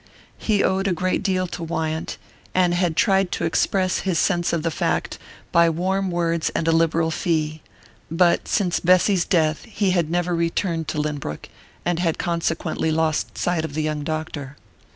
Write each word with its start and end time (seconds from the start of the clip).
He 0.39 0.63
owed 0.63 0.87
a 0.87 0.93
great 0.93 1.21
deal 1.21 1.45
to 1.45 1.61
Wyant, 1.61 2.17
and 2.55 2.73
had 2.73 2.95
tried 2.95 3.31
to 3.33 3.45
express 3.45 3.99
his 3.99 4.17
sense 4.17 4.51
of 4.51 4.63
the 4.63 4.71
fact 4.71 5.19
by 5.51 5.69
warm 5.69 6.09
words 6.09 6.49
and 6.55 6.67
a 6.67 6.71
liberal 6.71 7.11
fee; 7.11 7.61
but 8.09 8.47
since 8.47 8.79
Bessy's 8.79 9.25
death 9.25 9.63
he 9.65 9.91
had 9.91 10.09
never 10.09 10.33
returned 10.33 10.87
to 10.87 10.97
Lynbrook, 10.99 11.49
and 11.85 11.99
had 11.99 12.17
consequently 12.17 12.89
lost 12.89 13.37
sight 13.37 13.63
of 13.63 13.75
the 13.75 13.83
young 13.83 14.03
doctor. 14.03 14.57